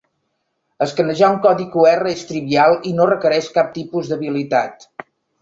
Escanejar 0.85 1.29
un 1.33 1.37
codi 1.43 1.67
QR 1.75 2.13
és 2.13 2.23
trivial 2.31 2.79
y 2.93 2.95
no 3.01 3.07
requereix 3.11 3.53
cap 3.59 3.71
tipus 3.79 4.11
d'habilitat. 4.15 4.91